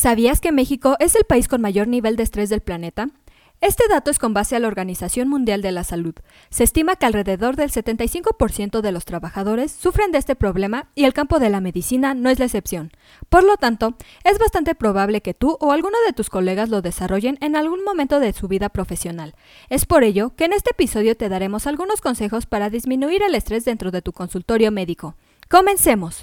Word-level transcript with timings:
¿Sabías 0.00 0.40
que 0.40 0.50
México 0.50 0.96
es 0.98 1.14
el 1.14 1.24
país 1.24 1.46
con 1.46 1.60
mayor 1.60 1.86
nivel 1.86 2.16
de 2.16 2.22
estrés 2.22 2.48
del 2.48 2.62
planeta? 2.62 3.10
Este 3.60 3.84
dato 3.86 4.10
es 4.10 4.18
con 4.18 4.32
base 4.32 4.56
a 4.56 4.58
la 4.58 4.66
Organización 4.66 5.28
Mundial 5.28 5.60
de 5.60 5.72
la 5.72 5.84
Salud. 5.84 6.14
Se 6.48 6.64
estima 6.64 6.96
que 6.96 7.04
alrededor 7.04 7.54
del 7.56 7.70
75% 7.70 8.80
de 8.80 8.92
los 8.92 9.04
trabajadores 9.04 9.72
sufren 9.72 10.10
de 10.10 10.16
este 10.16 10.36
problema 10.36 10.88
y 10.94 11.04
el 11.04 11.12
campo 11.12 11.38
de 11.38 11.50
la 11.50 11.60
medicina 11.60 12.14
no 12.14 12.30
es 12.30 12.38
la 12.38 12.46
excepción. 12.46 12.92
Por 13.28 13.44
lo 13.44 13.58
tanto, 13.58 13.94
es 14.24 14.38
bastante 14.38 14.74
probable 14.74 15.20
que 15.20 15.34
tú 15.34 15.58
o 15.60 15.70
alguno 15.70 15.98
de 16.06 16.14
tus 16.14 16.30
colegas 16.30 16.70
lo 16.70 16.80
desarrollen 16.80 17.36
en 17.42 17.54
algún 17.54 17.84
momento 17.84 18.20
de 18.20 18.32
su 18.32 18.48
vida 18.48 18.70
profesional. 18.70 19.34
Es 19.68 19.84
por 19.84 20.02
ello 20.02 20.34
que 20.34 20.46
en 20.46 20.54
este 20.54 20.70
episodio 20.70 21.14
te 21.14 21.28
daremos 21.28 21.66
algunos 21.66 22.00
consejos 22.00 22.46
para 22.46 22.70
disminuir 22.70 23.22
el 23.22 23.34
estrés 23.34 23.66
dentro 23.66 23.90
de 23.90 24.00
tu 24.00 24.14
consultorio 24.14 24.72
médico. 24.72 25.16
Comencemos. 25.50 26.22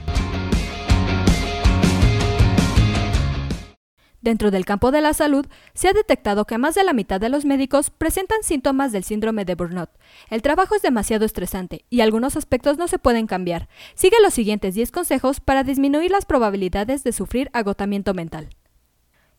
Dentro 4.21 4.51
del 4.51 4.65
campo 4.65 4.91
de 4.91 5.01
la 5.01 5.13
salud, 5.13 5.47
se 5.73 5.87
ha 5.87 5.93
detectado 5.93 6.45
que 6.45 6.59
más 6.59 6.75
de 6.75 6.83
la 6.83 6.93
mitad 6.93 7.19
de 7.19 7.29
los 7.29 7.43
médicos 7.43 7.89
presentan 7.89 8.43
síntomas 8.43 8.91
del 8.91 9.03
síndrome 9.03 9.45
de 9.45 9.55
burnout. 9.55 9.89
El 10.29 10.43
trabajo 10.43 10.75
es 10.75 10.83
demasiado 10.83 11.25
estresante 11.25 11.85
y 11.89 12.01
algunos 12.01 12.37
aspectos 12.37 12.77
no 12.77 12.87
se 12.87 12.99
pueden 12.99 13.25
cambiar. 13.25 13.67
Sigue 13.95 14.17
los 14.21 14.35
siguientes 14.35 14.75
10 14.75 14.91
consejos 14.91 15.39
para 15.39 15.63
disminuir 15.63 16.11
las 16.11 16.25
probabilidades 16.25 17.03
de 17.03 17.13
sufrir 17.13 17.49
agotamiento 17.53 18.13
mental. 18.13 18.49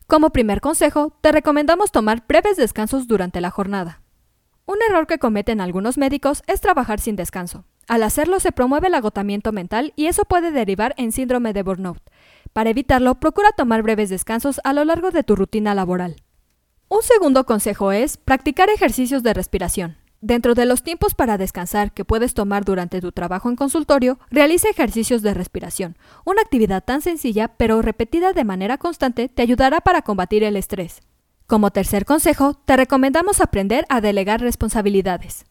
Como 0.05 0.31
primer 0.31 0.59
consejo, 0.59 1.17
te 1.21 1.31
recomendamos 1.31 1.93
tomar 1.93 2.25
breves 2.27 2.57
descansos 2.57 3.07
durante 3.07 3.39
la 3.39 3.51
jornada. 3.51 4.01
Un 4.65 4.77
error 4.89 5.07
que 5.07 5.17
cometen 5.17 5.61
algunos 5.61 5.97
médicos 5.97 6.43
es 6.47 6.59
trabajar 6.59 6.99
sin 6.99 7.15
descanso. 7.15 7.65
Al 7.87 8.03
hacerlo 8.03 8.39
se 8.39 8.51
promueve 8.51 8.87
el 8.87 8.95
agotamiento 8.95 9.51
mental 9.51 9.93
y 9.95 10.07
eso 10.07 10.23
puede 10.23 10.51
derivar 10.51 10.93
en 10.97 11.11
síndrome 11.11 11.53
de 11.53 11.63
burnout. 11.63 12.01
Para 12.53 12.69
evitarlo, 12.69 13.15
procura 13.15 13.51
tomar 13.51 13.81
breves 13.81 14.09
descansos 14.09 14.61
a 14.63 14.73
lo 14.73 14.85
largo 14.85 15.09
de 15.09 15.23
tu 15.23 15.35
rutina 15.35 15.73
laboral. 15.73 16.17
Un 16.87 17.01
segundo 17.01 17.45
consejo 17.45 17.91
es 17.91 18.17
practicar 18.17 18.69
ejercicios 18.69 19.23
de 19.23 19.33
respiración. 19.33 19.97
Dentro 20.21 20.53
de 20.53 20.65
los 20.65 20.83
tiempos 20.83 21.15
para 21.15 21.37
descansar 21.37 21.91
que 21.91 22.05
puedes 22.05 22.35
tomar 22.35 22.63
durante 22.63 23.01
tu 23.01 23.11
trabajo 23.11 23.49
en 23.49 23.55
consultorio, 23.55 24.19
realiza 24.29 24.69
ejercicios 24.69 25.23
de 25.23 25.33
respiración. 25.33 25.97
Una 26.23 26.43
actividad 26.43 26.83
tan 26.83 27.01
sencilla 27.01 27.49
pero 27.49 27.81
repetida 27.81 28.31
de 28.31 28.45
manera 28.45 28.77
constante 28.77 29.27
te 29.27 29.41
ayudará 29.41 29.81
para 29.81 30.03
combatir 30.03 30.43
el 30.43 30.55
estrés. 30.55 31.01
Como 31.47 31.71
tercer 31.71 32.05
consejo, 32.05 32.53
te 32.53 32.77
recomendamos 32.77 33.41
aprender 33.41 33.85
a 33.89 33.99
delegar 33.99 34.39
responsabilidades. 34.39 35.43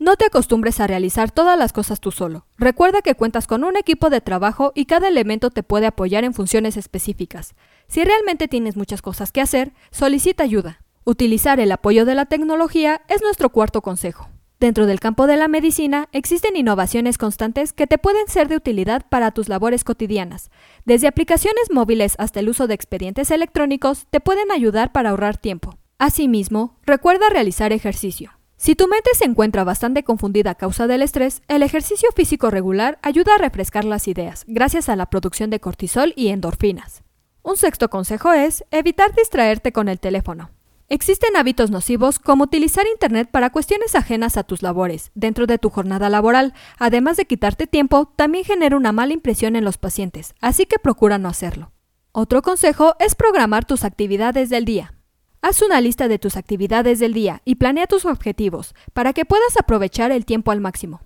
No 0.00 0.16
te 0.16 0.24
acostumbres 0.24 0.80
a 0.80 0.86
realizar 0.86 1.30
todas 1.30 1.58
las 1.58 1.74
cosas 1.74 2.00
tú 2.00 2.10
solo. 2.10 2.46
Recuerda 2.56 3.02
que 3.02 3.14
cuentas 3.14 3.46
con 3.46 3.64
un 3.64 3.76
equipo 3.76 4.08
de 4.08 4.22
trabajo 4.22 4.72
y 4.74 4.86
cada 4.86 5.08
elemento 5.08 5.50
te 5.50 5.62
puede 5.62 5.86
apoyar 5.86 6.24
en 6.24 6.32
funciones 6.32 6.78
específicas. 6.78 7.54
Si 7.86 8.02
realmente 8.02 8.48
tienes 8.48 8.78
muchas 8.78 9.02
cosas 9.02 9.30
que 9.30 9.42
hacer, 9.42 9.74
solicita 9.90 10.42
ayuda. 10.42 10.80
Utilizar 11.04 11.60
el 11.60 11.70
apoyo 11.70 12.06
de 12.06 12.14
la 12.14 12.24
tecnología 12.24 13.02
es 13.08 13.20
nuestro 13.20 13.50
cuarto 13.50 13.82
consejo. 13.82 14.30
Dentro 14.58 14.86
del 14.86 15.00
campo 15.00 15.26
de 15.26 15.36
la 15.36 15.48
medicina 15.48 16.08
existen 16.12 16.56
innovaciones 16.56 17.18
constantes 17.18 17.74
que 17.74 17.86
te 17.86 17.98
pueden 17.98 18.26
ser 18.26 18.48
de 18.48 18.56
utilidad 18.56 19.04
para 19.06 19.32
tus 19.32 19.50
labores 19.50 19.84
cotidianas. 19.84 20.50
Desde 20.86 21.08
aplicaciones 21.08 21.70
móviles 21.70 22.14
hasta 22.16 22.40
el 22.40 22.48
uso 22.48 22.66
de 22.66 22.72
expedientes 22.72 23.30
electrónicos 23.30 24.06
te 24.08 24.20
pueden 24.20 24.50
ayudar 24.50 24.92
para 24.92 25.10
ahorrar 25.10 25.36
tiempo. 25.36 25.76
Asimismo, 25.98 26.78
recuerda 26.86 27.28
realizar 27.28 27.74
ejercicio. 27.74 28.39
Si 28.60 28.74
tu 28.74 28.88
mente 28.88 29.08
se 29.14 29.24
encuentra 29.24 29.64
bastante 29.64 30.04
confundida 30.04 30.50
a 30.50 30.54
causa 30.54 30.86
del 30.86 31.00
estrés, 31.00 31.40
el 31.48 31.62
ejercicio 31.62 32.10
físico 32.14 32.50
regular 32.50 32.98
ayuda 33.00 33.34
a 33.34 33.38
refrescar 33.38 33.86
las 33.86 34.06
ideas, 34.06 34.44
gracias 34.46 34.90
a 34.90 34.96
la 34.96 35.06
producción 35.06 35.48
de 35.48 35.60
cortisol 35.60 36.12
y 36.14 36.28
endorfinas. 36.28 37.02
Un 37.42 37.56
sexto 37.56 37.88
consejo 37.88 38.34
es 38.34 38.62
evitar 38.70 39.14
distraerte 39.14 39.72
con 39.72 39.88
el 39.88 39.98
teléfono. 39.98 40.50
Existen 40.90 41.38
hábitos 41.38 41.70
nocivos 41.70 42.18
como 42.18 42.44
utilizar 42.44 42.84
Internet 42.86 43.30
para 43.30 43.48
cuestiones 43.48 43.94
ajenas 43.94 44.36
a 44.36 44.42
tus 44.42 44.60
labores 44.60 45.10
dentro 45.14 45.46
de 45.46 45.56
tu 45.56 45.70
jornada 45.70 46.10
laboral, 46.10 46.52
además 46.78 47.16
de 47.16 47.24
quitarte 47.24 47.66
tiempo, 47.66 48.12
también 48.14 48.44
genera 48.44 48.76
una 48.76 48.92
mala 48.92 49.14
impresión 49.14 49.56
en 49.56 49.64
los 49.64 49.78
pacientes, 49.78 50.34
así 50.42 50.66
que 50.66 50.78
procura 50.78 51.16
no 51.16 51.30
hacerlo. 51.30 51.72
Otro 52.12 52.42
consejo 52.42 52.94
es 52.98 53.14
programar 53.14 53.64
tus 53.64 53.84
actividades 53.84 54.50
del 54.50 54.66
día. 54.66 54.99
Haz 55.42 55.62
una 55.62 55.80
lista 55.80 56.06
de 56.06 56.18
tus 56.18 56.36
actividades 56.36 56.98
del 56.98 57.14
día 57.14 57.40
y 57.46 57.54
planea 57.54 57.86
tus 57.86 58.04
objetivos 58.04 58.74
para 58.92 59.14
que 59.14 59.24
puedas 59.24 59.56
aprovechar 59.58 60.12
el 60.12 60.26
tiempo 60.26 60.50
al 60.50 60.60
máximo. 60.60 61.00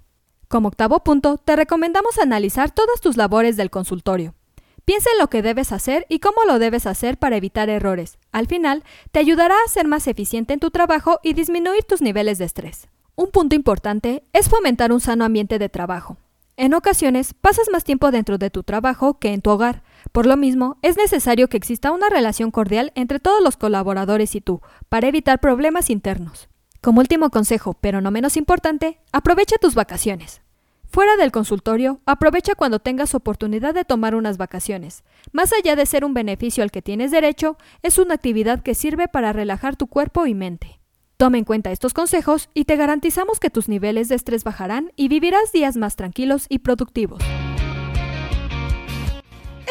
Como 0.48 0.68
octavo 0.68 1.04
punto, 1.04 1.38
te 1.38 1.54
recomendamos 1.54 2.18
analizar 2.18 2.72
todas 2.72 3.00
tus 3.00 3.16
labores 3.16 3.56
del 3.56 3.70
consultorio. 3.70 4.34
Piensa 4.84 5.08
en 5.12 5.20
lo 5.20 5.30
que 5.30 5.40
debes 5.40 5.70
hacer 5.70 6.04
y 6.08 6.18
cómo 6.18 6.44
lo 6.46 6.58
debes 6.58 6.86
hacer 6.86 7.16
para 7.16 7.36
evitar 7.36 7.70
errores. 7.70 8.18
Al 8.32 8.48
final, 8.48 8.82
te 9.12 9.20
ayudará 9.20 9.54
a 9.54 9.70
ser 9.70 9.86
más 9.86 10.08
eficiente 10.08 10.52
en 10.52 10.60
tu 10.60 10.72
trabajo 10.72 11.20
y 11.22 11.34
disminuir 11.34 11.84
tus 11.84 12.02
niveles 12.02 12.38
de 12.38 12.44
estrés. 12.44 12.88
Un 13.14 13.30
punto 13.30 13.54
importante 13.54 14.24
es 14.32 14.48
fomentar 14.48 14.92
un 14.92 15.00
sano 15.00 15.24
ambiente 15.24 15.60
de 15.60 15.68
trabajo. 15.68 16.16
En 16.56 16.74
ocasiones 16.74 17.34
pasas 17.34 17.68
más 17.72 17.84
tiempo 17.84 18.10
dentro 18.10 18.36
de 18.36 18.50
tu 18.50 18.64
trabajo 18.64 19.18
que 19.18 19.32
en 19.32 19.42
tu 19.42 19.50
hogar. 19.50 19.84
Por 20.14 20.26
lo 20.26 20.36
mismo, 20.36 20.78
es 20.82 20.96
necesario 20.96 21.48
que 21.48 21.56
exista 21.56 21.90
una 21.90 22.08
relación 22.08 22.52
cordial 22.52 22.92
entre 22.94 23.18
todos 23.18 23.42
los 23.42 23.56
colaboradores 23.56 24.36
y 24.36 24.40
tú, 24.40 24.60
para 24.88 25.08
evitar 25.08 25.40
problemas 25.40 25.90
internos. 25.90 26.48
Como 26.80 27.00
último 27.00 27.30
consejo, 27.30 27.74
pero 27.80 28.00
no 28.00 28.12
menos 28.12 28.36
importante, 28.36 29.00
aprovecha 29.10 29.56
tus 29.60 29.74
vacaciones. 29.74 30.40
Fuera 30.84 31.16
del 31.16 31.32
consultorio, 31.32 32.00
aprovecha 32.06 32.54
cuando 32.54 32.78
tengas 32.78 33.16
oportunidad 33.16 33.74
de 33.74 33.84
tomar 33.84 34.14
unas 34.14 34.36
vacaciones. 34.36 35.02
Más 35.32 35.52
allá 35.52 35.74
de 35.74 35.84
ser 35.84 36.04
un 36.04 36.14
beneficio 36.14 36.62
al 36.62 36.70
que 36.70 36.80
tienes 36.80 37.10
derecho, 37.10 37.56
es 37.82 37.98
una 37.98 38.14
actividad 38.14 38.62
que 38.62 38.76
sirve 38.76 39.08
para 39.08 39.32
relajar 39.32 39.74
tu 39.74 39.88
cuerpo 39.88 40.26
y 40.26 40.34
mente. 40.34 40.78
Toma 41.16 41.38
en 41.38 41.44
cuenta 41.44 41.72
estos 41.72 41.92
consejos 41.92 42.50
y 42.54 42.66
te 42.66 42.76
garantizamos 42.76 43.40
que 43.40 43.50
tus 43.50 43.68
niveles 43.68 44.08
de 44.08 44.14
estrés 44.14 44.44
bajarán 44.44 44.92
y 44.94 45.08
vivirás 45.08 45.50
días 45.50 45.76
más 45.76 45.96
tranquilos 45.96 46.46
y 46.48 46.60
productivos. 46.60 47.20